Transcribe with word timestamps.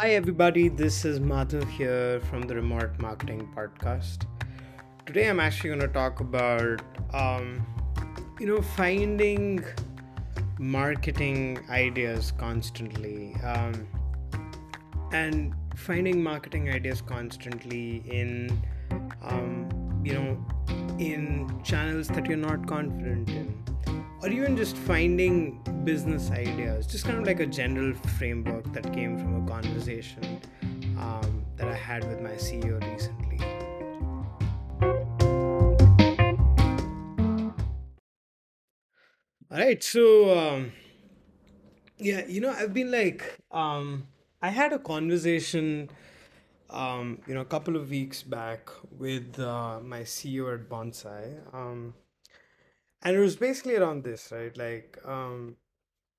Hi, 0.00 0.10
everybody. 0.14 0.68
This 0.68 1.04
is 1.04 1.20
Madhu 1.20 1.64
here 1.66 2.20
from 2.28 2.42
the 2.42 2.56
Remote 2.56 2.98
Marketing 2.98 3.48
Podcast. 3.56 4.26
Today, 5.06 5.28
I'm 5.30 5.38
actually 5.38 5.68
going 5.70 5.82
to 5.82 5.88
talk 5.88 6.18
about, 6.18 6.82
um, 7.14 7.64
you 8.40 8.46
know, 8.46 8.60
finding 8.60 9.64
marketing 10.58 11.60
ideas 11.70 12.32
constantly, 12.36 13.36
um, 13.44 13.86
and 15.12 15.54
finding 15.76 16.20
marketing 16.20 16.70
ideas 16.70 17.00
constantly 17.00 18.02
in, 18.10 18.60
um, 19.22 20.02
you 20.04 20.14
know, 20.14 20.44
in 20.98 21.62
channels 21.62 22.08
that 22.08 22.26
you're 22.26 22.36
not 22.36 22.66
confident 22.66 23.28
in 23.30 23.64
or 24.24 24.30
even 24.30 24.56
just 24.56 24.74
finding 24.74 25.60
business 25.84 26.30
ideas, 26.30 26.86
just 26.86 27.04
kind 27.04 27.18
of 27.18 27.26
like 27.26 27.40
a 27.40 27.46
general 27.46 27.92
framework 28.16 28.72
that 28.72 28.90
came 28.90 29.18
from 29.18 29.44
a 29.44 29.46
conversation 29.46 30.40
um, 30.98 31.44
that 31.56 31.68
I 31.68 31.74
had 31.74 32.08
with 32.08 32.22
my 32.22 32.30
CEO 32.30 32.80
recently. 32.90 33.38
All 39.50 39.58
right, 39.58 39.84
so 39.84 40.38
um, 40.38 40.72
yeah, 41.98 42.24
you 42.26 42.40
know, 42.40 42.50
I've 42.50 42.72
been 42.72 42.90
like, 42.90 43.40
um, 43.50 44.06
I 44.40 44.48
had 44.48 44.72
a 44.72 44.78
conversation, 44.78 45.90
um, 46.70 47.20
you 47.26 47.34
know, 47.34 47.42
a 47.42 47.44
couple 47.44 47.76
of 47.76 47.90
weeks 47.90 48.22
back 48.22 48.70
with 48.90 49.38
uh, 49.38 49.80
my 49.80 50.00
CEO 50.00 50.54
at 50.54 50.70
Bonsai. 50.70 51.36
Um, 51.52 51.92
and 53.04 53.16
it 53.16 53.20
was 53.20 53.36
basically 53.36 53.76
around 53.76 54.04
this 54.04 54.32
right? 54.32 54.56
Like 54.56 54.98
um 55.04 55.56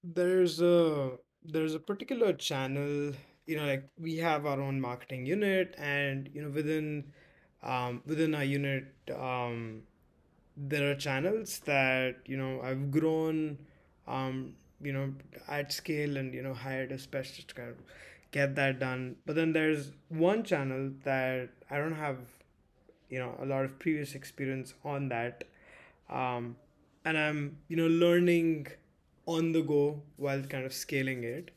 there's 0.04 0.62
a 0.62 1.14
there's 1.44 1.76
a 1.76 1.80
particular 1.80 2.34
channel 2.34 3.14
you 3.48 3.58
know 3.58 3.66
like 3.66 3.90
we 4.00 4.18
have 4.18 4.46
our 4.46 4.62
own 4.62 4.80
marketing 4.82 5.26
unit 5.26 5.76
and 5.78 6.30
you 6.34 6.42
know 6.42 6.50
within 6.50 7.06
um 7.64 8.02
within 8.06 8.36
our 8.36 8.44
unit 8.44 8.86
um 9.18 9.84
there 10.58 10.92
are 10.92 10.96
channels 10.96 11.60
that 11.66 12.18
you 12.26 12.38
know 12.38 12.62
I've 12.62 12.92
grown 12.92 13.58
um 14.08 14.54
you 14.82 14.94
know 14.94 15.14
at 15.48 15.74
scale 15.74 16.18
and 16.18 16.34
you 16.34 16.42
know 16.44 16.54
hired 16.54 16.92
a 16.92 17.00
specialist 17.00 17.50
to 17.50 17.56
kind 17.56 17.70
of 17.70 17.78
get 18.32 18.56
that 18.56 18.80
done. 18.80 19.16
But 19.26 19.36
then 19.36 19.54
there's 19.54 19.92
one 20.10 20.44
channel 20.44 20.92
that 21.04 21.50
I 21.72 21.78
don't 21.78 21.96
have 21.96 22.18
you 23.10 23.20
know 23.20 23.36
a 23.42 23.46
lot 23.46 23.66
of 23.66 23.78
previous 23.80 24.16
experience 24.16 24.74
on 24.84 25.10
that. 25.10 25.44
Um, 26.10 26.56
and 27.06 27.18
I'm 27.18 27.58
you 27.68 27.78
know 27.78 27.88
learning 27.88 28.68
on 29.26 29.52
the 29.54 29.62
go 29.62 30.02
while 30.18 30.42
kind 30.44 30.66
of 30.66 30.74
scaling 30.74 31.24
it. 31.24 31.52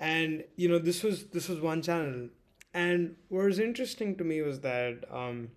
And 0.00 0.44
you 0.56 0.68
know 0.68 0.78
this 0.78 1.02
was 1.02 1.26
this 1.26 1.48
was 1.48 1.60
one 1.60 1.80
channel, 1.82 2.28
and 2.74 3.16
what 3.28 3.44
was 3.44 3.58
interesting 3.58 4.16
to 4.16 4.24
me 4.24 4.42
was 4.42 4.60
that 4.60 5.04
um, 5.10 5.50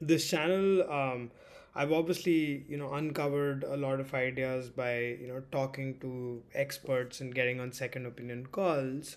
this 0.00 0.30
channel 0.30 0.90
um, 0.90 1.30
I've 1.74 1.92
obviously 1.92 2.64
you 2.68 2.76
know 2.76 2.92
uncovered 2.94 3.64
a 3.64 3.76
lot 3.76 4.00
of 4.00 4.14
ideas 4.14 4.70
by 4.70 4.98
you 5.20 5.28
know 5.28 5.42
talking 5.52 5.98
to 6.00 6.42
experts 6.54 7.20
and 7.20 7.34
getting 7.34 7.60
on 7.60 7.72
second 7.72 8.06
opinion 8.06 8.46
calls. 8.46 9.16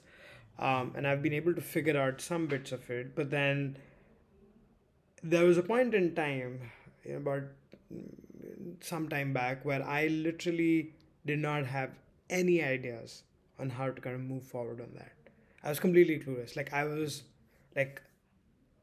Um, 0.60 0.94
and 0.96 1.08
I've 1.08 1.24
been 1.24 1.34
able 1.34 1.56
to 1.56 1.62
figure 1.62 2.00
out 2.00 2.22
some 2.22 2.46
bits 2.46 2.72
of 2.72 2.88
it, 2.92 3.16
but 3.16 3.32
then 3.32 3.78
there 5.24 5.46
was 5.46 5.58
a 5.58 5.64
point 5.64 5.94
in 5.96 6.14
time 6.14 6.72
you 7.04 7.14
know, 7.14 7.18
about 7.18 7.44
some 8.82 9.10
time 9.10 9.34
back 9.34 9.66
where 9.66 9.84
I 9.86 10.08
literally 10.08 10.94
did 11.26 11.40
not 11.40 11.66
have 11.66 11.92
any 12.30 12.64
ideas 12.64 13.24
on 13.60 13.70
how 13.70 13.90
to 13.92 14.02
kind 14.02 14.16
of 14.16 14.22
move 14.22 14.44
forward 14.44 14.82
on 14.82 14.92
that. 14.96 15.12
I 15.64 15.70
was 15.70 15.80
completely 15.80 16.20
clueless. 16.20 16.56
Like 16.56 16.74
I 16.74 16.84
was 16.86 17.24
like 17.76 18.02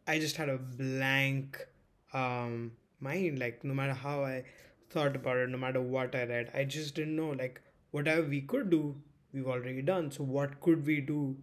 I 0.07 0.19
just 0.19 0.37
had 0.37 0.49
a 0.49 0.59
blank 0.59 1.67
um 2.13 2.73
mind. 3.01 3.39
Like 3.39 3.65
no 3.65 3.75
matter 3.75 3.95
how 3.95 4.25
I 4.25 4.45
thought 4.91 5.17
about 5.17 5.37
it, 5.37 5.49
no 5.49 5.59
matter 5.59 5.81
what 5.81 6.15
I 6.15 6.25
read, 6.25 6.51
I 6.55 6.65
just 6.65 6.95
didn't 6.95 7.17
know. 7.17 7.31
Like 7.31 7.61
whatever 7.91 8.23
we 8.23 8.41
could 8.41 8.71
do, 8.71 8.97
we've 9.33 9.47
already 9.47 9.83
done. 9.83 10.11
So 10.11 10.25
what 10.25 10.61
could 10.61 10.87
we 10.87 11.01
do 11.01 11.37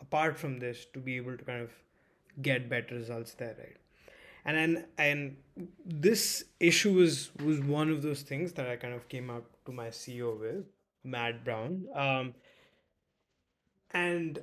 apart 0.00 0.38
from 0.38 0.58
this 0.58 0.86
to 0.94 0.98
be 0.98 1.16
able 1.16 1.36
to 1.36 1.44
kind 1.44 1.62
of 1.62 1.70
get 2.42 2.68
better 2.68 2.94
results 2.94 3.34
there, 3.34 3.56
right? 3.58 3.76
And 4.44 4.56
then 4.56 4.84
and 4.98 5.36
this 5.84 6.44
issue 6.58 6.92
was 6.94 7.30
was 7.44 7.60
one 7.60 7.90
of 7.90 8.02
those 8.02 8.22
things 8.22 8.52
that 8.54 8.68
I 8.68 8.76
kind 8.76 8.94
of 8.94 9.08
came 9.08 9.30
up 9.30 9.44
to 9.66 9.72
my 9.72 9.88
CEO 9.88 10.38
with 10.38 10.64
Matt 11.04 11.44
Brown, 11.44 11.86
um, 11.94 12.34
and 13.92 14.40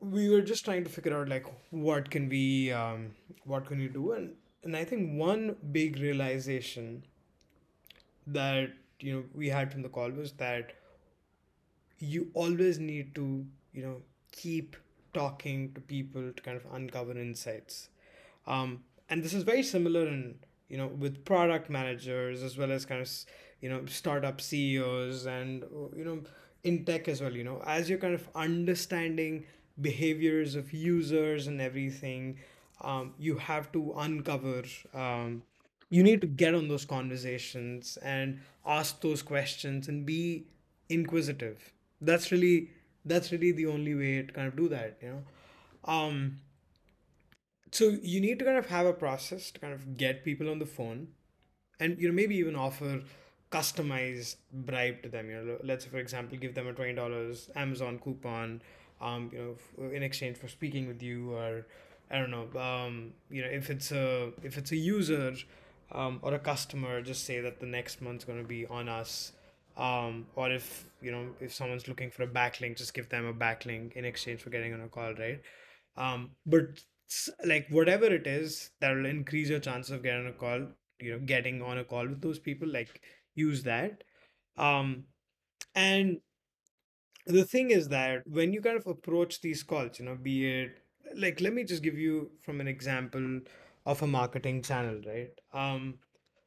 we 0.00 0.28
were 0.28 0.42
just 0.42 0.64
trying 0.64 0.84
to 0.84 0.90
figure 0.90 1.18
out 1.18 1.28
like 1.28 1.46
what 1.70 2.10
can 2.10 2.28
we 2.28 2.72
um, 2.72 3.12
what 3.44 3.66
can 3.66 3.78
we 3.78 3.88
do? 3.88 4.12
And 4.12 4.34
and 4.62 4.76
I 4.76 4.84
think 4.84 5.18
one 5.18 5.56
big 5.72 5.98
realization 5.98 7.04
that 8.26 8.70
you 9.00 9.14
know 9.14 9.24
we 9.34 9.48
had 9.48 9.72
from 9.72 9.82
the 9.82 9.88
call 9.88 10.10
was 10.10 10.32
that 10.32 10.72
you 11.98 12.30
always 12.34 12.78
need 12.78 13.14
to 13.14 13.46
you 13.72 13.82
know 13.82 13.96
keep 14.32 14.76
talking 15.12 15.72
to 15.74 15.80
people 15.80 16.32
to 16.32 16.42
kind 16.42 16.56
of 16.56 16.66
uncover 16.72 17.12
insights. 17.18 17.88
Um, 18.46 18.82
and 19.14 19.22
this 19.22 19.32
is 19.32 19.44
very 19.44 19.62
similar 19.62 20.08
in 20.08 20.34
you 20.68 20.76
know 20.76 20.88
with 20.88 21.24
product 21.24 21.70
managers 21.70 22.42
as 22.42 22.58
well 22.58 22.72
as 22.76 22.84
kind 22.84 23.00
of 23.00 23.08
you 23.60 23.68
know 23.68 23.86
startup 23.86 24.40
CEOs 24.40 25.26
and 25.26 25.62
you 25.96 26.04
know 26.04 26.18
in 26.64 26.84
tech 26.84 27.06
as 27.06 27.20
well 27.22 27.36
you 27.40 27.44
know. 27.44 27.62
As 27.64 27.88
you're 27.88 28.00
kind 28.06 28.14
of 28.14 28.28
understanding 28.34 29.46
behaviors 29.80 30.56
of 30.56 30.72
users 30.72 31.46
and 31.46 31.60
everything 31.60 32.38
um, 32.80 33.14
you 33.16 33.36
have 33.36 33.70
to 33.76 33.94
uncover 33.96 34.64
um, 34.94 35.44
you 35.90 36.02
need 36.02 36.20
to 36.20 36.26
get 36.26 36.56
on 36.56 36.66
those 36.66 36.84
conversations 36.84 37.96
and 38.02 38.40
ask 38.66 39.00
those 39.00 39.22
questions 39.22 39.86
and 39.86 40.04
be 40.04 40.48
inquisitive. 40.88 41.72
That's 42.00 42.32
really 42.32 42.70
that's 43.04 43.30
really 43.30 43.52
the 43.52 43.66
only 43.66 43.94
way 43.94 44.22
to 44.22 44.32
kind 44.32 44.48
of 44.48 44.56
do 44.56 44.68
that 44.70 44.98
you 45.00 45.10
know. 45.12 45.22
Um 45.84 46.40
so 47.74 47.96
you 48.02 48.20
need 48.20 48.38
to 48.38 48.44
kind 48.44 48.58
of 48.58 48.66
have 48.66 48.86
a 48.86 48.92
process 48.92 49.50
to 49.50 49.60
kind 49.60 49.72
of 49.72 49.96
get 49.96 50.24
people 50.24 50.50
on 50.50 50.58
the 50.58 50.66
phone 50.66 51.08
and 51.80 51.98
you 52.00 52.08
know 52.08 52.14
maybe 52.14 52.36
even 52.36 52.56
offer 52.56 53.02
customized 53.50 54.36
bribe 54.52 55.02
to 55.02 55.08
them. 55.08 55.28
You 55.30 55.36
know 55.36 55.58
let's 55.62 55.84
say 55.84 55.90
for 55.90 55.98
example 55.98 56.38
give 56.38 56.54
them 56.54 56.68
a 56.68 56.72
$20 56.72 57.50
amazon 57.56 57.98
coupon 57.98 58.62
um 59.00 59.30
you 59.32 59.56
know 59.78 59.90
in 59.90 60.02
exchange 60.02 60.36
for 60.36 60.48
speaking 60.48 60.86
with 60.88 61.02
you 61.02 61.32
or 61.34 61.66
i 62.10 62.18
don't 62.18 62.30
know 62.30 62.48
um 62.60 63.12
you 63.30 63.42
know 63.42 63.48
if 63.48 63.70
it's 63.70 63.92
a 63.92 64.32
if 64.42 64.58
it's 64.58 64.72
a 64.72 64.76
user 64.76 65.34
um, 65.92 66.18
or 66.22 66.34
a 66.34 66.38
customer 66.38 67.02
just 67.02 67.24
say 67.24 67.40
that 67.40 67.60
the 67.60 67.66
next 67.66 68.02
month's 68.02 68.24
going 68.24 68.40
to 68.40 68.48
be 68.48 68.66
on 68.66 68.88
us. 68.88 69.32
Um 69.76 70.26
or 70.36 70.52
if 70.52 70.86
you 71.02 71.12
know 71.12 71.26
if 71.40 71.52
someone's 71.52 71.88
looking 71.88 72.10
for 72.10 72.22
a 72.22 72.28
backlink 72.28 72.76
just 72.76 72.94
give 72.94 73.08
them 73.08 73.26
a 73.26 73.34
backlink 73.34 73.94
in 73.94 74.04
exchange 74.04 74.40
for 74.40 74.50
getting 74.50 74.72
on 74.72 74.80
a 74.80 74.88
call 74.88 75.14
right? 75.14 75.40
Um 75.96 76.30
but 76.46 76.80
like 77.44 77.66
whatever 77.70 78.06
it 78.06 78.26
is 78.26 78.70
that 78.80 78.94
will 78.94 79.06
increase 79.06 79.48
your 79.48 79.60
chance 79.60 79.90
of 79.90 80.02
getting 80.02 80.26
a 80.26 80.32
call 80.32 80.66
you 81.00 81.12
know 81.12 81.18
getting 81.18 81.62
on 81.62 81.78
a 81.78 81.84
call 81.84 82.06
with 82.06 82.20
those 82.20 82.38
people 82.38 82.68
like 82.68 83.00
use 83.34 83.62
that. 83.64 84.04
Um 84.56 85.04
and 85.74 86.20
the 87.26 87.44
thing 87.44 87.70
is 87.70 87.88
that 87.88 88.26
when 88.26 88.52
you 88.52 88.60
kind 88.60 88.76
of 88.76 88.86
approach 88.86 89.40
these 89.40 89.62
calls 89.62 89.98
you 89.98 90.04
know 90.04 90.14
be 90.14 90.34
it 90.46 90.78
like 91.16 91.40
let 91.40 91.52
me 91.52 91.64
just 91.64 91.82
give 91.82 91.98
you 91.98 92.30
from 92.42 92.60
an 92.60 92.68
example 92.68 93.40
of 93.86 94.02
a 94.02 94.06
marketing 94.06 94.62
channel 94.62 95.00
right? 95.06 95.30
Um 95.52 95.98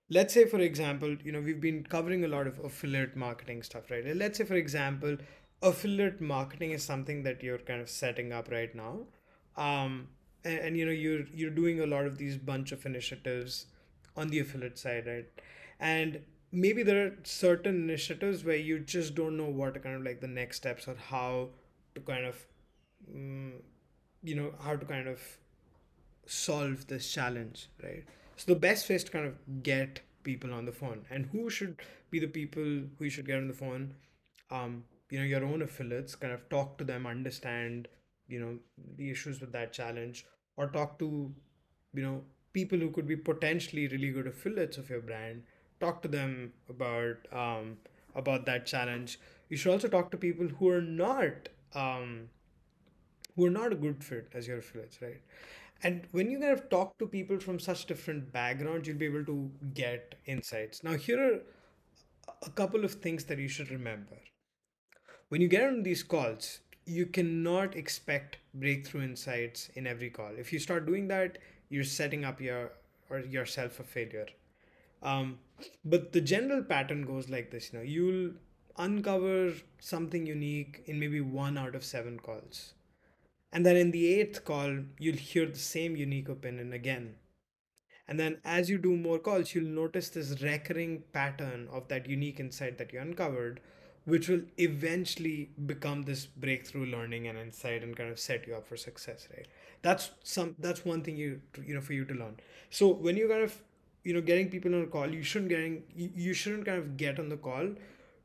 let's 0.10 0.34
say 0.34 0.46
for 0.46 0.60
example 0.60 1.16
you 1.24 1.32
know 1.32 1.42
we've 1.42 1.62
been 1.62 1.84
covering 1.84 2.26
a 2.26 2.28
lot 2.28 2.48
of 2.48 2.60
affiliate 2.64 3.16
marketing 3.16 3.64
stuff 3.64 3.90
right? 3.92 4.16
Let's 4.16 4.38
say 4.38 4.46
for 4.46 4.56
example 4.56 5.18
affiliate 5.62 6.22
marketing 6.22 6.72
is 6.72 6.84
something 6.84 7.24
that 7.24 7.44
you're 7.44 7.58
kind 7.60 7.82
of 7.82 7.90
setting 7.90 8.32
up 8.34 8.50
right 8.52 8.74
now. 8.76 9.08
Um 9.58 10.10
and, 10.48 10.60
and 10.60 10.78
you 10.78 10.86
know 10.86 10.92
you're 10.92 11.26
you're 11.42 11.56
doing 11.60 11.82
a 11.82 11.86
lot 11.94 12.06
of 12.06 12.18
these 12.18 12.38
bunch 12.38 12.72
of 12.72 12.86
initiatives 12.86 13.66
on 14.16 14.28
the 14.30 14.40
affiliate 14.40 14.78
side 14.78 15.08
right? 15.08 15.26
And 15.80 16.22
maybe 16.52 16.84
there 16.84 17.06
are 17.06 17.16
certain 17.24 17.76
initiatives 17.84 18.44
where 18.44 18.56
you 18.56 18.80
just 18.80 19.16
don't 19.16 19.38
know 19.38 19.50
what 19.62 19.82
kind 19.84 19.96
of 19.96 20.04
like 20.04 20.22
the 20.22 20.28
next 20.28 20.58
steps 20.58 20.88
or 20.88 20.96
how 21.10 21.50
to 21.96 22.02
kind 22.02 22.26
of 22.26 22.46
um, 23.14 23.54
you 24.24 24.36
know 24.36 24.54
how 24.64 24.76
to 24.76 24.86
kind 24.86 25.08
of 25.08 25.20
solve 26.26 26.88
this 26.88 27.12
challenge 27.12 27.70
right? 27.84 28.04
So 28.36 28.54
the 28.54 28.60
best 28.60 28.90
way 28.90 28.96
is 28.96 29.04
to 29.06 29.12
kind 29.12 29.26
of 29.26 29.64
get 29.64 30.02
people 30.24 30.54
on 30.54 30.66
the 30.66 30.72
phone. 30.72 31.06
And 31.10 31.26
who 31.28 31.50
should 31.50 31.82
be 32.12 32.20
the 32.20 32.28
people 32.28 32.64
who 32.64 33.06
you 33.06 33.10
should 33.10 33.26
get 33.26 33.38
on 33.38 33.48
the 33.48 33.54
phone? 33.54 33.94
Um 34.52 34.84
you 35.10 35.20
know 35.20 35.26
your 35.26 35.44
own 35.46 35.62
affiliates 35.62 36.16
kind 36.16 36.34
of 36.34 36.48
talk 36.50 36.78
to 36.78 36.84
them 36.84 37.06
understand 37.08 37.88
you 38.28 38.40
know 38.40 38.58
the 38.98 39.10
issues 39.10 39.40
with 39.40 39.52
that 39.54 39.72
challenge 39.74 40.26
or 40.58 40.68
talk 40.68 40.98
to 41.00 41.34
you 41.94 42.04
know 42.04 42.24
people 42.54 42.78
who 42.80 42.92
could 42.92 43.08
be 43.08 43.16
potentially 43.16 43.88
really 43.88 44.12
good 44.12 44.28
affiliates 44.28 44.78
of 44.78 44.90
your 44.90 45.02
brand 45.02 45.44
talk 45.80 46.02
to 46.02 46.08
them 46.08 46.54
about 46.70 47.28
um, 47.32 47.78
about 48.16 48.46
that 48.46 48.66
challenge 48.66 49.20
you 49.50 49.58
should 49.58 49.72
also 49.72 49.88
talk 49.88 50.12
to 50.12 50.18
people 50.18 50.48
who 50.48 50.70
are 50.70 50.82
not 50.82 51.50
um, 51.74 52.30
who 53.36 53.46
are 53.46 53.50
not 53.52 53.72
a 53.72 53.76
good 53.76 54.04
fit 54.04 54.30
as 54.34 54.48
your 54.48 54.58
affiliates, 54.60 55.02
right? 55.02 55.22
And 55.84 56.08
when 56.12 56.30
you 56.32 56.40
kind 56.40 56.54
of 56.54 56.70
talk 56.70 56.98
to 56.98 57.08
people 57.08 57.40
from 57.40 57.60
such 57.60 57.86
different 57.86 58.32
backgrounds, 58.34 58.88
you'll 58.88 58.98
be 58.98 59.06
able 59.06 59.26
to 59.26 59.52
get 59.74 60.16
insights. 60.26 60.84
Now, 60.84 60.94
here 60.96 61.22
are 61.24 61.40
a 62.46 62.50
couple 62.50 62.84
of 62.84 62.96
things 62.96 63.26
that 63.26 63.38
you 63.38 63.48
should 63.48 63.70
remember. 63.70 64.18
When 65.30 65.42
you 65.42 65.48
get 65.48 65.68
on 65.68 65.84
these 65.84 66.04
calls, 66.04 66.60
you 66.88 67.06
cannot 67.06 67.76
expect 67.76 68.38
breakthrough 68.54 69.04
insights 69.04 69.70
in 69.76 69.88
every 69.88 70.10
call. 70.10 70.32
If 70.38 70.54
you 70.54 70.60
start 70.60 70.86
doing 70.86 71.08
that, 71.10 71.38
you're 71.70 71.84
setting 71.84 72.26
up 72.26 72.42
your 72.42 72.72
or 73.10 73.20
yourself 73.20 73.80
a 73.80 73.84
failure. 73.84 74.28
Um, 75.02 75.40
but 75.86 76.12
the 76.14 76.22
general 76.22 76.64
pattern 76.64 77.06
goes 77.06 77.30
like 77.30 77.52
this: 77.52 77.72
you 77.74 77.80
know, 77.80 77.86
you'll 77.86 78.34
uncover 78.78 79.54
something 79.80 80.26
unique 80.26 80.84
in 80.86 81.00
maybe 81.00 81.22
one 81.22 81.58
out 81.58 81.76
of 81.76 81.84
seven 81.84 82.20
calls, 82.20 82.74
and 83.52 83.66
then 83.66 83.76
in 83.76 83.92
the 83.92 84.08
eighth 84.20 84.46
call, 84.46 84.80
you'll 85.00 85.16
hear 85.18 85.46
the 85.46 85.60
same 85.60 85.96
unique 85.96 86.30
opinion 86.30 86.74
again. 86.74 87.16
And 88.08 88.20
then 88.20 88.40
as 88.44 88.70
you 88.70 88.78
do 88.80 88.96
more 88.98 89.20
calls, 89.20 89.54
you'll 89.54 89.70
notice 89.70 90.10
this 90.10 90.42
recurring 90.42 91.04
pattern 91.14 91.68
of 91.72 91.88
that 91.90 92.08
unique 92.10 92.40
insight 92.40 92.78
that 92.80 92.92
you 92.94 93.00
uncovered, 93.00 93.60
which 94.08 94.30
will 94.30 94.42
eventually 94.58 95.50
become 95.66 96.04
this 96.04 96.26
breakthrough 96.26 96.86
learning 96.86 97.28
and 97.28 97.38
insight 97.38 97.84
and 97.84 97.96
kind 97.96 98.10
of 98.10 98.18
set 98.18 98.48
you 98.48 98.56
up 98.56 98.66
for 98.66 98.78
success, 98.78 99.28
right? 99.36 99.48
That's 99.82 100.12
some 100.24 100.56
that's 100.60 100.86
one 100.86 101.02
thing 101.02 101.18
you 101.18 101.42
you 101.66 101.74
know 101.76 101.82
for 101.82 101.94
you 101.94 102.06
to 102.06 102.14
learn. 102.14 102.38
So 102.70 102.88
when 102.88 103.18
you 103.18 103.28
kind 103.28 103.44
of 103.44 103.62
you 104.06 104.14
know 104.14 104.22
getting 104.22 104.50
people 104.50 104.74
on 104.74 104.84
a 104.84 104.88
call, 104.88 105.14
you 105.14 105.24
shouldn't 105.24 105.50
getting 105.50 105.84
you, 105.96 106.34
shouldn't 106.34 106.66
kind 106.66 106.80
of 106.80 106.96
get 106.96 107.20
on 107.20 107.28
the 107.28 107.36
call 107.36 107.68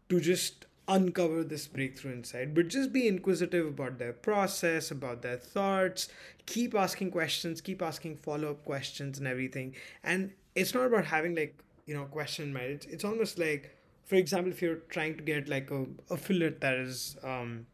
to 0.09 0.21
just 0.21 0.67
uncover 0.87 1.43
this 1.43 1.67
breakthrough 1.67 2.13
insight, 2.13 2.55
but 2.55 2.69
just 2.69 2.93
be 2.93 3.09
inquisitive 3.09 3.67
about 3.67 3.99
their 3.99 4.13
process, 4.13 4.91
about 4.93 5.23
their 5.23 5.37
thoughts, 5.37 6.09
keep 6.47 6.75
asking 6.77 7.11
questions, 7.11 7.61
keep 7.61 7.83
asking 7.83 8.17
follow 8.17 8.51
up 8.51 8.65
questions 8.65 9.19
and 9.19 9.27
everything. 9.27 9.75
And 10.05 10.33
it's 10.55 10.75
not 10.75 10.87
about 10.87 11.07
having 11.07 11.35
like, 11.35 11.57
you 11.87 11.95
know, 11.95 12.05
question 12.05 12.47
in 12.47 12.53
mind. 12.53 12.67
It's, 12.67 12.87
it's 12.87 13.05
almost 13.05 13.39
like, 13.39 13.77
for 14.05 14.17
example, 14.17 14.53
if 14.53 14.63
you're 14.63 14.83
trying 14.89 15.17
to 15.17 15.23
get 15.23 15.49
like 15.49 15.71
a 15.71 15.87
affiliate 16.11 16.61
that 16.61 16.75
is, 16.75 17.17
um, 17.23 17.67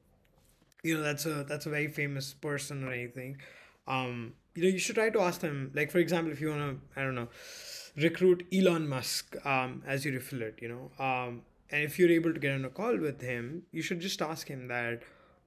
you 0.82 0.96
know, 0.96 1.02
that's 1.02 1.26
a 1.26 1.44
that's 1.44 1.66
a 1.66 1.70
very 1.70 1.88
famous 1.88 2.34
person 2.34 2.84
or 2.84 2.92
anything, 2.92 3.38
um, 3.86 4.34
you 4.54 4.62
know, 4.62 4.69
you 4.69 4.78
should 4.78 4.96
try 4.96 5.10
to 5.10 5.20
ask 5.20 5.40
them. 5.40 5.70
Like, 5.75 5.90
for 5.90 5.98
example, 5.98 6.32
if 6.32 6.40
you 6.40 6.48
want 6.50 6.60
to, 6.60 7.00
I 7.00 7.04
don't 7.04 7.14
know, 7.14 7.28
recruit 7.96 8.46
Elon 8.52 8.88
Musk 8.88 9.36
um, 9.46 9.82
as 9.86 10.04
your 10.04 10.16
affiliate, 10.19 10.58
you 10.60 10.69
know, 10.69 11.04
um, 11.04 11.42
and 11.70 11.84
if 11.84 11.98
you're 11.98 12.10
able 12.10 12.32
to 12.32 12.40
get 12.40 12.54
on 12.54 12.64
a 12.64 12.70
call 12.70 12.96
with 12.96 13.20
him, 13.20 13.62
you 13.72 13.82
should 13.82 14.00
just 14.00 14.22
ask 14.22 14.48
him 14.48 14.69
that 14.69 15.02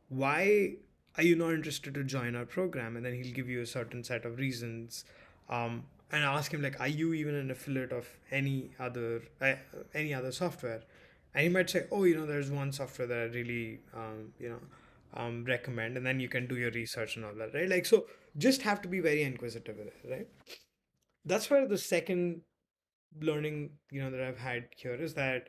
why 0.09 0.75
are 1.17 1.23
you 1.23 1.35
not 1.35 1.53
interested 1.53 1.93
to 1.95 2.03
join 2.03 2.35
our 2.35 2.45
program? 2.45 2.95
And 2.95 3.05
then 3.05 3.13
he'll 3.13 3.33
give 3.33 3.49
you 3.49 3.61
a 3.61 3.65
certain 3.65 4.03
set 4.03 4.25
of 4.25 4.37
reasons. 4.37 5.05
Um, 5.49 5.83
and 6.11 6.23
ask 6.23 6.53
him 6.53 6.61
like, 6.61 6.79
are 6.79 6.87
you 6.87 7.13
even 7.13 7.35
an 7.35 7.51
affiliate 7.51 7.91
of 7.91 8.07
any 8.31 8.71
other 8.79 9.21
uh, 9.41 9.55
any 9.93 10.13
other 10.13 10.31
software? 10.31 10.83
And 11.33 11.43
he 11.43 11.49
might 11.49 11.69
say, 11.69 11.85
oh, 11.91 12.03
you 12.03 12.15
know, 12.15 12.25
there's 12.25 12.51
one 12.51 12.71
software 12.73 13.07
that 13.07 13.17
I 13.17 13.23
really, 13.23 13.79
um, 13.93 14.33
you 14.37 14.49
know, 14.49 14.59
um, 15.13 15.45
recommend, 15.45 15.95
and 15.97 16.05
then 16.05 16.19
you 16.19 16.27
can 16.27 16.47
do 16.47 16.57
your 16.57 16.71
research 16.71 17.15
and 17.15 17.25
all 17.25 17.33
that, 17.35 17.53
right? 17.53 17.69
Like, 17.69 17.85
so 17.85 18.05
just 18.37 18.61
have 18.63 18.81
to 18.81 18.89
be 18.89 18.99
very 18.99 19.23
inquisitive 19.23 19.77
with 19.77 19.87
it, 19.87 20.09
right? 20.09 20.27
That's 21.25 21.49
where 21.49 21.67
the 21.67 21.77
second 21.77 22.41
learning, 23.19 23.71
you 23.91 24.01
know, 24.01 24.11
that 24.11 24.21
I've 24.21 24.39
had 24.39 24.67
here 24.77 24.95
is 24.95 25.13
that 25.15 25.47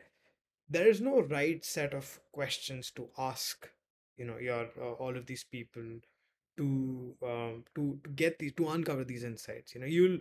there 0.68 0.88
is 0.88 1.00
no 1.00 1.20
right 1.20 1.64
set 1.64 1.94
of 1.94 2.20
questions 2.32 2.90
to 2.92 3.08
ask 3.18 3.68
you 4.16 4.24
know 4.24 4.38
your 4.38 4.68
uh, 4.80 4.92
all 4.92 5.16
of 5.16 5.26
these 5.26 5.44
people 5.44 5.82
to 6.56 7.14
um, 7.24 7.64
to 7.74 7.98
to 8.04 8.10
get 8.10 8.38
these 8.38 8.52
to 8.54 8.68
uncover 8.68 9.04
these 9.04 9.24
insights 9.24 9.74
you 9.74 9.80
know 9.80 9.86
you'll 9.86 10.18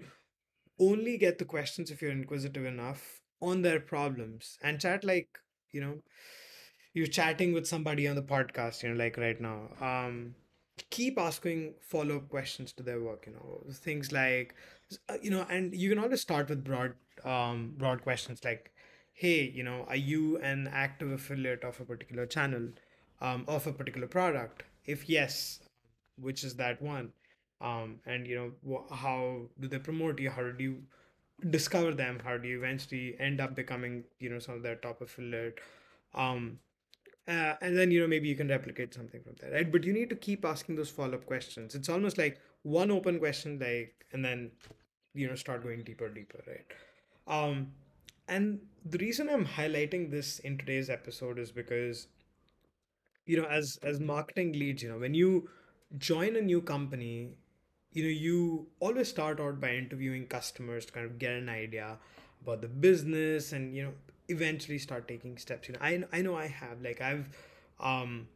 only 0.82 1.18
get 1.18 1.40
the 1.40 1.46
questions 1.46 1.92
if 1.92 2.02
you're 2.02 2.12
inquisitive 2.12 2.66
enough 2.66 3.22
on 3.42 3.62
their 3.64 3.80
problems 3.80 4.58
and 4.64 4.82
chat 4.82 5.04
like 5.04 5.40
you 5.72 5.82
know 5.82 6.00
you're 6.94 7.08
chatting 7.08 7.54
with 7.54 7.68
somebody 7.68 8.08
on 8.08 8.16
the 8.16 8.22
podcast 8.22 8.84
you 8.84 8.90
know 8.90 8.96
like 8.96 9.18
right 9.18 9.42
now 9.42 9.60
um 9.82 10.36
keep 10.90 11.20
asking 11.20 11.74
follow-up 11.82 12.28
questions 12.30 12.74
to 12.74 12.84
their 12.84 13.02
work 13.02 13.26
you 13.28 13.34
know 13.34 13.64
things 13.72 14.12
like 14.12 14.56
uh, 15.10 15.18
you 15.22 15.30
know 15.32 15.46
and 15.50 15.74
you 15.76 15.90
can 15.90 16.00
always 16.00 16.22
start 16.22 16.50
with 16.50 16.64
broad 16.64 16.94
um 17.24 17.74
broad 17.78 18.02
questions 18.02 18.44
like 18.44 18.72
hey, 19.14 19.44
you 19.54 19.62
know, 19.64 19.86
are 19.88 19.96
you 19.98 20.38
an 20.40 20.68
active 20.74 21.12
affiliate 21.12 21.64
of 21.64 21.80
a 21.80 21.86
particular 21.86 22.26
channel, 22.26 22.70
um, 23.20 23.46
of 23.48 23.68
a 23.68 23.72
particular 23.72 24.08
product? 24.08 24.64
If 24.86 25.08
yes, 25.10 25.60
which 26.18 26.44
is 26.44 26.56
that 26.56 26.82
one? 26.82 27.12
Um, 27.62 28.00
and 28.06 28.28
you 28.28 28.54
know, 28.66 28.86
how 28.92 29.42
do 29.60 29.68
they 29.68 29.80
promote 29.80 30.20
you? 30.20 30.30
How 30.32 30.44
do 30.52 30.64
you 30.64 30.84
discover 31.50 31.94
them? 31.94 32.20
How 32.24 32.38
do 32.38 32.48
you 32.48 32.58
eventually 32.58 33.16
end 33.20 33.42
up 33.42 33.56
becoming, 33.56 34.04
you 34.20 34.30
know, 34.30 34.40
some 34.40 34.56
of 34.56 34.64
their 34.64 34.76
top 34.76 35.02
affiliate? 35.02 35.60
Um, 36.16 36.60
uh, 37.28 37.54
and 37.62 37.78
then 37.78 37.92
you 37.92 38.00
know 38.02 38.08
maybe 38.08 38.28
you 38.28 38.36
can 38.36 38.48
replicate 38.50 38.94
something 38.94 39.22
from 39.24 39.36
there, 39.40 39.52
right? 39.52 39.72
But 39.72 39.84
you 39.84 39.94
need 39.94 40.10
to 40.10 40.16
keep 40.16 40.44
asking 40.46 40.76
those 40.76 40.90
follow 40.90 41.16
up 41.16 41.26
questions. 41.26 41.76
It's 41.76 41.90
almost 41.90 42.18
like 42.18 42.40
one 42.64 42.92
open 42.92 43.20
question, 43.20 43.60
like, 43.60 44.06
and 44.12 44.26
then 44.26 44.52
you 45.14 45.28
know 45.28 45.36
start 45.36 45.64
going 45.64 45.84
deeper, 45.84 46.10
deeper, 46.10 46.44
right? 46.48 46.66
Um, 47.28 47.72
and 48.28 48.60
the 48.86 48.98
reason 49.00 49.30
i'm 49.30 49.46
highlighting 49.46 50.10
this 50.12 50.40
in 50.40 50.58
today's 50.58 50.90
episode 50.90 51.38
is 51.40 51.52
because 51.52 52.08
you 53.26 53.38
know 53.38 53.46
as 53.48 53.78
as 53.84 54.00
marketing 54.00 54.54
leads 54.54 54.84
you 54.84 54.90
know 54.90 54.98
when 54.98 55.14
you 55.14 55.50
join 55.98 56.36
a 56.36 56.42
new 56.42 56.62
company 56.62 57.36
you 57.94 58.04
know 58.04 58.10
you 58.10 58.68
always 58.80 59.10
start 59.10 59.40
out 59.40 59.60
by 59.60 59.74
interviewing 59.74 60.26
customers 60.28 60.86
to 60.86 60.94
kind 60.94 61.06
of 61.06 61.20
get 61.20 61.34
an 61.34 61.50
idea 61.50 61.98
about 62.44 62.62
the 62.62 62.68
business 62.68 63.52
and 63.52 63.76
you 63.76 63.84
know 63.84 63.94
eventually 64.30 64.78
start 64.78 65.08
taking 65.08 65.38
steps. 65.38 65.68
You 65.68 65.76
know 65.76 65.82
i, 65.82 66.04
I 66.14 66.22
know 66.22 66.36
i 66.36 66.48
have 66.48 66.82
like 66.82 67.02
i've 67.02 67.30
um 67.80 68.28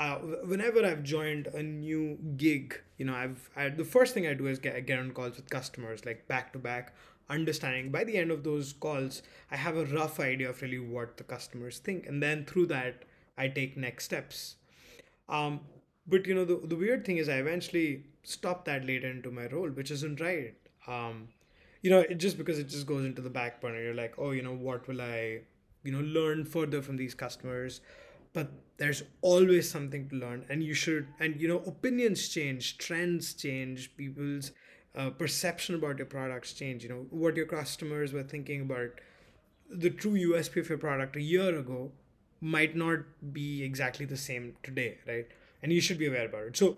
uh, 0.00 0.18
whenever 0.44 0.86
I've 0.86 1.02
joined 1.02 1.48
a 1.48 1.60
new 1.60 2.16
gig, 2.36 2.80
you 2.98 3.04
know, 3.04 3.14
I've 3.14 3.50
I, 3.56 3.68
the 3.68 3.84
first 3.84 4.14
thing 4.14 4.28
I 4.28 4.34
do 4.34 4.46
is 4.46 4.60
get, 4.60 4.86
get 4.86 4.96
on 4.96 5.10
calls 5.10 5.34
with 5.34 5.50
customers, 5.50 6.06
like 6.06 6.28
back 6.28 6.52
to 6.52 6.58
back, 6.60 6.94
understanding 7.30 7.90
by 7.90 8.04
the 8.04 8.16
end 8.16 8.30
of 8.30 8.42
those 8.42 8.72
calls 8.72 9.22
i 9.50 9.56
have 9.56 9.76
a 9.76 9.84
rough 9.86 10.18
idea 10.18 10.48
of 10.48 10.60
really 10.62 10.78
what 10.78 11.16
the 11.16 11.24
customers 11.24 11.78
think. 11.78 12.06
And 12.06 12.22
then 12.22 12.44
through 12.44 12.66
that 12.66 13.04
i 13.36 13.48
take 13.48 13.76
next 13.76 14.04
steps. 14.04 14.56
Um, 15.28 15.60
but 16.06 16.26
you 16.26 16.34
know 16.34 16.44
the, 16.44 16.56
the 16.66 16.76
weird 16.76 17.04
thing 17.04 17.18
is 17.18 17.28
i 17.28 17.34
eventually 17.34 18.04
stopped 18.28 18.64
that 18.66 18.84
later 18.84 19.10
into 19.10 19.30
my 19.30 19.46
role 19.46 19.68
which 19.68 19.90
isn't 19.90 20.20
right. 20.20 20.54
Um, 20.86 21.28
you 21.82 21.90
know 21.90 22.00
it 22.00 22.16
just 22.16 22.38
because 22.38 22.58
it 22.58 22.68
just 22.68 22.86
goes 22.86 23.04
into 23.04 23.22
the 23.22 23.30
back 23.30 23.60
burner 23.60 23.80
you're 23.80 23.94
like 23.94 24.14
oh 24.18 24.32
you 24.32 24.42
know 24.42 24.54
what 24.54 24.88
will 24.88 25.00
i 25.00 25.40
you 25.84 25.92
know 25.92 26.00
learn 26.00 26.44
further 26.44 26.82
from 26.82 26.96
these 26.96 27.14
customers? 27.14 27.80
But 28.32 28.50
there's 28.76 29.02
always 29.22 29.70
something 29.70 30.08
to 30.10 30.16
learn 30.16 30.44
and 30.48 30.62
you 30.62 30.74
should 30.74 31.06
and 31.18 31.40
you 31.40 31.48
know 31.48 31.58
opinions 31.66 32.28
change 32.28 32.78
trends 32.78 33.32
change 33.34 33.96
people's 33.96 34.52
uh, 34.96 35.10
perception 35.10 35.74
about 35.74 35.98
your 35.98 36.06
products 36.06 36.52
change. 36.52 36.82
You 36.82 36.90
know 36.90 37.06
what 37.10 37.36
your 37.36 37.46
customers 37.46 38.12
were 38.12 38.22
thinking 38.22 38.60
about 38.62 38.90
the 39.70 39.90
true 39.90 40.12
usp 40.12 40.56
of 40.56 40.68
your 40.68 40.78
product 40.78 41.16
a 41.16 41.22
year 41.22 41.58
ago 41.58 41.92
might 42.40 42.76
not 42.76 43.00
be 43.32 43.62
exactly 43.62 44.06
the 44.06 44.16
same 44.16 44.54
today 44.62 44.98
right? 45.06 45.26
And 45.62 45.72
you 45.72 45.80
should 45.80 45.98
be 45.98 46.06
aware 46.06 46.26
about 46.26 46.42
it. 46.48 46.56
So 46.56 46.76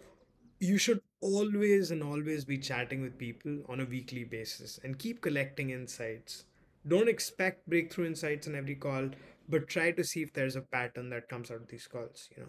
you 0.61 0.79
should 0.79 1.01
always 1.21 1.91
and 1.91 2.03
always 2.03 2.45
be 2.45 2.59
chatting 2.59 3.03
with 3.03 3.19
people 3.19 3.59
on 3.69 3.81
a 3.81 3.85
weekly 3.85 4.25
basis 4.25 4.79
and 4.85 4.99
keep 4.99 5.21
collecting 5.21 5.71
insights. 5.71 6.45
Don't 6.87 7.09
expect 7.09 7.69
breakthrough 7.69 8.07
insights 8.07 8.47
in 8.47 8.55
every 8.55 8.75
call 8.75 9.11
but 9.49 9.69
try 9.69 9.91
to 9.91 10.05
see 10.05 10.23
if 10.23 10.33
there's 10.33 10.57
a 10.57 10.61
pattern 10.61 11.11
that 11.11 11.29
comes 11.29 11.51
out 11.51 11.63
of 11.63 11.69
these 11.69 11.87
calls 11.87 12.29
you 12.37 12.43
know. 12.43 12.49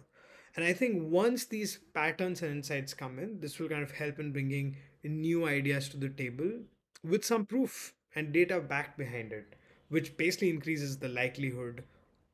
And 0.56 0.64
i 0.64 0.72
think 0.72 1.02
once 1.10 1.46
these 1.46 1.78
patterns 1.94 2.42
and 2.42 2.52
insights 2.52 2.94
come 2.94 3.18
in 3.18 3.40
this 3.40 3.58
will 3.58 3.68
kind 3.68 3.82
of 3.82 3.92
help 3.92 4.18
in 4.18 4.32
bringing 4.32 4.76
new 5.02 5.46
ideas 5.46 5.88
to 5.90 5.96
the 5.96 6.08
table 6.08 6.50
with 7.02 7.24
some 7.24 7.46
proof 7.46 7.94
and 8.14 8.32
data 8.32 8.60
backed 8.60 8.98
behind 8.98 9.32
it, 9.32 9.54
which 9.88 10.16
basically 10.16 10.50
increases 10.50 10.98
the 10.98 11.08
likelihood 11.08 11.82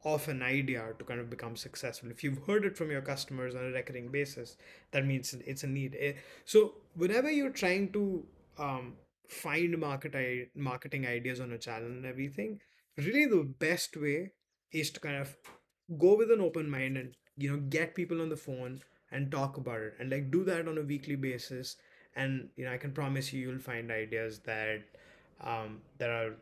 of 0.05 0.29
an 0.29 0.43
idea 0.43 0.85
to 0.99 1.05
kind 1.05 1.21
of 1.21 1.29
become 1.29 1.57
successful. 1.57 2.11
If 2.11 2.23
you've 2.23 2.47
heard 2.47 2.65
it 2.65 2.77
from 2.77 2.91
your 2.91 3.01
customers 3.01 3.55
on 3.55 3.65
a 3.65 3.71
recurring 3.71 4.09
basis, 4.09 4.57
that 4.93 5.05
means 5.05 5.35
it's 5.45 5.65
a 5.65 5.67
need. 5.67 5.97
Eh, 5.99 6.13
so 6.45 6.75
whenever 6.95 7.31
you're 7.31 7.51
trying 7.51 7.93
to 7.93 8.25
um, 8.59 8.95
find 9.29 9.77
market 9.79 10.51
marketing 10.55 11.07
ideas 11.07 11.41
on 11.41 11.53
a 11.53 11.59
channel 11.59 11.89
and 11.89 12.07
everything, 12.07 12.61
really 12.97 13.27
the 13.27 13.45
best 13.59 13.97
way 13.97 14.33
is 14.73 14.91
to 14.91 15.01
kind 15.01 15.17
of 15.17 15.37
go 15.99 16.17
with 16.17 16.31
an 16.31 16.41
open 16.41 16.69
mind 16.69 16.97
and 16.97 17.15
you 17.37 17.51
know 17.51 17.63
get 17.69 17.95
people 17.95 18.21
on 18.21 18.29
the 18.29 18.37
phone 18.37 18.81
and 19.11 19.31
talk 19.31 19.57
about 19.57 19.81
it 19.81 19.95
and 19.99 20.11
like 20.11 20.31
do 20.31 20.45
that 20.45 20.69
on 20.69 20.77
a 20.77 20.83
weekly 20.83 21.17
basis 21.17 21.77
and 22.15 22.49
you 22.57 22.65
know 22.65 22.73
i 22.73 22.77
can 22.77 22.93
promise 22.93 23.33
you 23.33 23.41
you'll 23.41 23.59
find 23.59 23.91
ideas 23.91 24.41
that 24.41 24.81
um, 25.41 25.81
that 25.99 26.11
are 26.11 26.35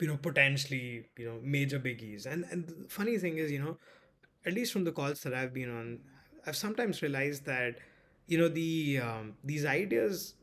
you 0.00 0.08
know 0.08 0.16
potentially 0.16 1.06
you 1.18 1.26
know 1.26 1.38
major 1.42 1.78
biggies. 1.78 2.26
And 2.26 2.44
and 2.50 2.66
the 2.66 2.76
funny 2.88 3.18
thing 3.18 3.38
is 3.38 3.50
you 3.50 3.58
know 3.60 3.78
at 4.46 4.52
least 4.54 4.72
from 4.72 4.84
the 4.84 4.92
calls 4.92 5.20
that 5.22 5.34
i've 5.34 5.52
been 5.52 5.70
on 5.70 5.98
i've 6.46 6.56
sometimes 6.56 7.02
realized 7.02 7.44
that 7.46 7.76
you 8.26 8.38
know 8.38 8.48
the 8.48 8.98
um, 8.98 9.34
these 9.44 9.66
ideas 9.66 10.34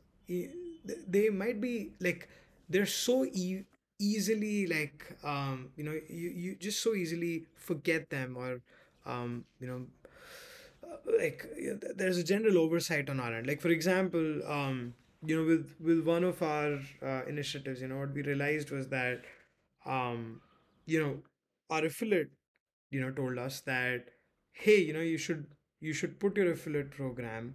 they 1.08 1.28
might 1.30 1.60
be 1.60 1.90
like 2.00 2.28
they're 2.68 2.86
so 2.86 3.24
e- 3.24 3.64
easily 3.98 4.66
like 4.66 5.16
um, 5.24 5.70
you 5.76 5.84
know 5.84 5.92
you, 6.08 6.28
you 6.30 6.54
just 6.56 6.82
so 6.82 6.94
easily 6.94 7.44
forget 7.56 8.08
them 8.10 8.36
or 8.36 8.60
um, 9.06 9.44
you 9.60 9.66
know 9.66 9.82
uh, 10.84 10.96
like 11.18 11.46
there's 11.96 12.18
a 12.18 12.24
general 12.24 12.58
oversight 12.58 13.10
on 13.10 13.20
our 13.20 13.34
end. 13.34 13.46
Like 13.46 13.60
for 13.60 13.68
example 13.68 14.40
um, 14.50 14.94
you 15.24 15.36
know 15.36 15.46
with 15.46 15.74
with 15.80 16.04
one 16.06 16.24
of 16.24 16.42
our 16.42 16.78
uh, 17.02 17.22
initiatives 17.26 17.80
you 17.80 17.88
know 17.88 17.98
what 17.98 18.12
we 18.14 18.22
realized 18.22 18.70
was 18.70 18.88
that 18.88 19.22
um, 19.88 20.40
you 20.86 21.02
know 21.02 21.18
our 21.70 21.84
affiliate 21.86 22.30
you 22.90 23.00
know 23.00 23.10
told 23.10 23.38
us 23.38 23.60
that 23.62 24.06
hey 24.52 24.78
you 24.78 24.92
know 24.92 25.00
you 25.00 25.18
should 25.18 25.46
you 25.80 25.92
should 25.92 26.18
put 26.20 26.36
your 26.36 26.52
affiliate 26.52 26.90
program 26.90 27.54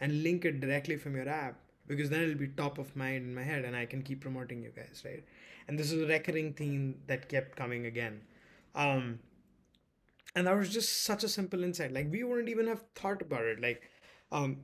and 0.00 0.22
link 0.22 0.44
it 0.44 0.60
directly 0.60 0.96
from 0.96 1.16
your 1.16 1.28
app 1.28 1.56
because 1.86 2.10
then 2.10 2.22
it'll 2.22 2.34
be 2.36 2.48
top 2.48 2.78
of 2.78 2.94
mind 2.96 3.24
in 3.26 3.34
my 3.34 3.42
head 3.42 3.64
and 3.64 3.76
i 3.76 3.84
can 3.86 4.02
keep 4.02 4.20
promoting 4.20 4.62
you 4.62 4.70
guys 4.76 5.02
right? 5.04 5.24
And 5.68 5.78
this 5.78 5.90
is 5.90 6.00
a 6.02 6.06
recurring 6.06 6.52
theme 6.52 6.94
that 7.08 7.28
kept 7.28 7.56
coming 7.56 7.86
again. 7.86 8.20
Um 8.76 9.18
and 10.34 10.46
that 10.46 10.56
was 10.56 10.68
just 10.68 11.02
such 11.04 11.24
a 11.24 11.28
simple 11.28 11.64
insight. 11.64 11.92
Like 11.92 12.10
we 12.10 12.22
wouldn't 12.22 12.48
even 12.48 12.66
have 12.66 12.82
thought 12.94 13.22
about 13.22 13.44
it. 13.44 13.60
Like 13.60 13.82
um 14.32 14.58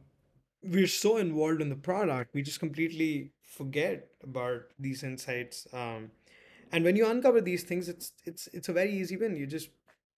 we're 0.62 0.88
so 0.88 1.18
involved 1.18 1.62
in 1.62 1.68
the 1.68 1.76
product 1.76 2.34
we 2.34 2.42
just 2.42 2.60
completely 2.60 3.32
forget 3.42 4.08
about 4.24 4.62
these 4.78 5.02
insights 5.04 5.66
um 5.74 6.10
and 6.72 6.84
when 6.84 6.96
you 6.96 7.06
uncover 7.06 7.40
these 7.40 7.62
things 7.62 7.88
it's 7.88 8.12
it's 8.24 8.48
it's 8.48 8.68
a 8.68 8.72
very 8.72 8.92
easy 8.92 9.16
win. 9.16 9.36
You 9.36 9.46
just 9.46 9.68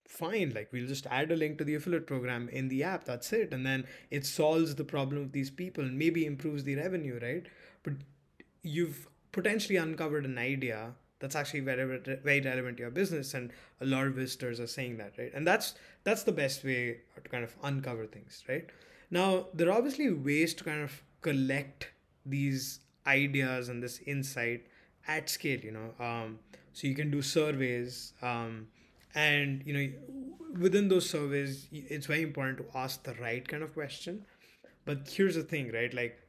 fine 0.06 0.52
like 0.54 0.70
we'll 0.72 0.86
just 0.86 1.06
add 1.06 1.32
a 1.32 1.36
link 1.36 1.58
to 1.58 1.64
the 1.64 1.74
affiliate 1.74 2.06
program 2.06 2.48
in 2.50 2.68
the 2.68 2.82
app 2.82 3.04
that's 3.04 3.32
it. 3.32 3.52
And 3.52 3.66
then 3.66 3.86
it 4.10 4.24
solves 4.24 4.74
the 4.74 4.84
problem 4.84 5.22
of 5.22 5.32
these 5.32 5.50
people 5.50 5.84
and 5.84 5.98
maybe 5.98 6.26
improves 6.26 6.64
the 6.64 6.76
revenue 6.76 7.18
right? 7.20 7.46
But 7.82 7.94
you've 8.62 9.08
potentially 9.32 9.76
uncovered 9.76 10.24
an 10.24 10.38
idea 10.38 10.92
that's 11.18 11.34
actually 11.34 11.60
very 11.60 11.98
very 12.22 12.40
relevant 12.40 12.76
to 12.76 12.82
your 12.82 12.90
business 12.90 13.34
and 13.34 13.50
a 13.80 13.86
lot 13.86 14.06
of 14.06 14.14
visitors 14.14 14.60
are 14.60 14.66
saying 14.66 14.98
that 14.98 15.14
right? 15.18 15.32
And 15.34 15.46
that's 15.46 15.74
that's 16.04 16.22
the 16.22 16.32
best 16.32 16.64
way 16.64 17.00
to 17.22 17.28
kind 17.30 17.44
of 17.44 17.56
uncover 17.62 18.06
things 18.06 18.44
right? 18.48 18.68
Now 19.10 19.46
there 19.54 19.68
are 19.68 19.78
obviously 19.78 20.12
ways 20.12 20.54
to 20.54 20.64
kind 20.64 20.82
of 20.82 21.02
collect 21.22 21.88
these 22.26 22.80
ideas 23.06 23.68
and 23.68 23.82
this 23.82 23.98
insight 24.06 24.66
at 25.08 25.28
scale 25.28 25.60
you 25.60 25.70
know 25.70 26.04
um, 26.04 26.38
so 26.72 26.86
you 26.86 26.94
can 26.94 27.10
do 27.10 27.22
surveys 27.22 28.12
um, 28.22 28.66
and 29.14 29.62
you 29.64 29.74
know 29.74 29.92
within 30.58 30.88
those 30.88 31.08
surveys 31.08 31.66
it's 31.72 32.06
very 32.06 32.22
important 32.22 32.58
to 32.58 32.78
ask 32.78 33.02
the 33.02 33.14
right 33.14 33.46
kind 33.46 33.62
of 33.62 33.72
question 33.74 34.24
but 34.84 35.08
here's 35.08 35.34
the 35.34 35.42
thing 35.42 35.70
right 35.72 35.94
like 35.94 36.20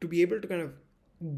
to 0.00 0.08
be 0.08 0.22
able 0.22 0.40
to 0.40 0.46
kind 0.46 0.62
of 0.62 0.72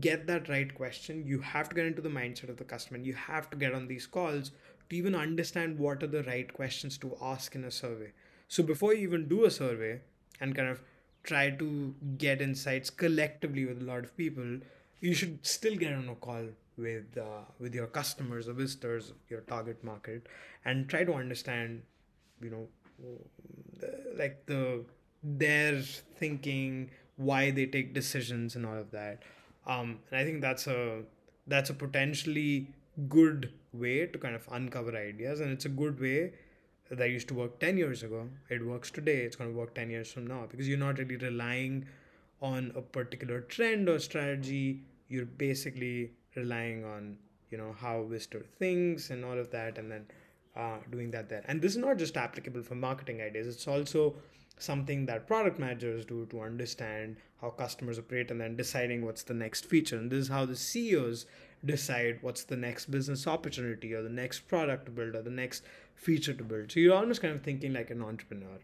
get 0.01 0.27
that 0.27 0.49
right 0.49 0.75
question, 0.75 1.25
you 1.27 1.41
have 1.41 1.69
to 1.69 1.75
get 1.75 1.87
into 1.87 2.03
the 2.03 2.09
mindset 2.09 2.49
of 2.49 2.57
the 2.57 2.65
customer. 2.65 2.97
And 2.97 3.07
you 3.07 3.15
have 3.15 3.49
to 3.51 3.57
get 3.57 3.75
on 3.75 3.89
these 3.89 4.07
calls 4.07 4.51
to 4.89 4.97
even 4.97 5.15
understand 5.15 5.79
what 5.79 6.03
are 6.03 6.09
the 6.09 6.23
right 6.25 6.53
questions 6.53 6.99
to 6.99 7.17
ask 7.23 7.55
in 7.55 7.65
a 7.65 7.71
survey. 7.71 8.13
So 8.49 8.63
before 8.63 8.95
you 8.95 9.03
even 9.03 9.29
do 9.29 9.45
a 9.45 9.51
survey 9.51 10.01
and 10.41 10.55
kind 10.55 10.69
of 10.69 10.83
try 11.23 11.51
to 11.51 11.95
get 12.19 12.43
insights 12.43 12.91
collectively 12.91 13.65
with 13.65 13.81
a 13.81 13.85
lot 13.85 14.05
of 14.05 14.17
people, 14.17 14.59
you 15.01 15.15
should 15.15 15.47
still 15.47 15.77
get 15.77 15.95
on 15.95 16.09
a 16.09 16.15
call 16.15 16.49
with 16.77 17.17
uh, 17.19 17.45
with 17.59 17.75
your 17.75 17.87
customers 17.87 18.49
or 18.49 18.53
visitors, 18.55 19.13
your 19.29 19.41
target 19.43 19.83
market, 19.85 20.27
and 20.65 20.89
try 20.89 21.05
to 21.05 21.13
understand, 21.15 21.83
you 22.43 22.51
know, 22.51 22.67
the- 23.79 24.15
like 24.17 24.47
the 24.47 24.85
their 25.23 25.81
thinking, 25.83 26.91
why 27.17 27.51
they 27.51 27.67
take 27.67 27.93
decisions, 27.93 28.57
and 28.57 28.65
all 28.65 28.77
of 28.79 28.91
that 28.91 29.23
um, 29.67 29.99
and 30.11 30.19
I 30.21 30.25
think 30.25 30.41
that's 30.41 30.67
a 30.67 31.03
that's 31.47 31.69
a 31.71 31.75
potentially 31.75 32.69
good 33.09 33.53
way 33.73 34.07
to 34.07 34.19
kind 34.19 34.35
of 34.35 34.49
uncover 34.51 34.97
ideas, 34.97 35.41
and 35.41 35.51
it's 35.53 35.65
a 35.67 35.69
good 35.69 36.01
way 36.01 36.33
that 36.91 37.11
used 37.11 37.29
to 37.29 37.35
work 37.35 37.59
10 37.61 37.77
years 37.77 38.03
ago. 38.03 38.29
It 38.49 38.65
works 38.67 38.91
today, 38.91 39.19
it's 39.19 39.37
going 39.37 39.53
to 39.53 39.57
work 39.59 39.75
10 39.75 39.91
years 39.91 40.11
from 40.13 40.27
now 40.27 40.47
because 40.51 40.67
you're 40.69 40.79
not 40.79 40.99
really 40.99 41.17
relying 41.17 41.87
on 42.43 42.73
a 42.75 42.81
particular 42.81 43.41
trend 43.43 43.89
or 43.89 43.99
strategy. 43.99 44.83
You're 45.09 45.27
basically 45.27 46.13
relying 46.35 46.85
on, 46.85 47.17
you 47.51 47.59
know, 47.59 47.75
how 47.79 48.05
Visitor 48.05 48.45
thinks 48.59 49.11
and 49.11 49.25
all 49.25 49.39
of 49.39 49.51
that, 49.51 49.79
and 49.79 49.91
then 49.91 50.07
uh, 50.57 50.79
doing 50.91 51.11
that 51.11 51.29
there. 51.29 51.43
And 51.47 51.61
this 51.61 51.73
is 51.73 51.79
not 51.79 51.99
just 51.99 52.17
applicable 52.17 52.63
for 52.63 52.75
marketing 52.75 53.23
ideas, 53.23 53.47
it's 53.47 53.69
also 53.69 54.17
something 54.59 55.07
that 55.07 55.27
product 55.27 55.59
managers 55.59 56.05
do 56.05 56.27
to 56.27 56.41
understand 56.41 57.17
how 57.41 57.49
customers 57.51 57.99
operate 57.99 58.31
and 58.31 58.41
then 58.41 58.57
deciding 58.57 59.05
what's 59.05 59.23
the 59.23 59.35
next 59.35 59.65
feature. 59.67 59.97
And 59.97 60.11
this 60.11 60.19
is 60.19 60.29
how 60.29 60.45
the 60.45 60.57
CEOs 60.57 61.25
decide 61.65 62.19
what's 62.21 62.45
the 62.45 62.57
next 62.57 62.91
business 62.91 63.27
opportunity 63.27 63.95
or 63.95 64.03
the 64.03 64.11
next 64.11 64.41
product 64.49 64.87
to 64.87 64.91
build 64.91 65.15
or 65.15 65.23
the 65.23 65.31
next 65.31 65.63
feature 65.95 66.35
to 66.35 66.45
build. 66.45 66.73
So 66.73 66.81
you're 66.81 66.97
almost 66.97 67.23
kind 67.23 67.35
of 67.35 67.43
thinking 67.43 67.73
like 67.73 67.91
an 67.91 68.03
entrepreneur. 68.03 68.59